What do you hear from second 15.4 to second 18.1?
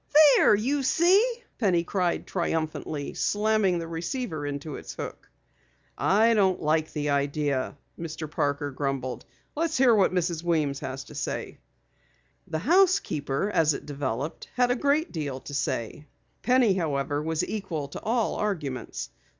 to say. Penny, however, was equal to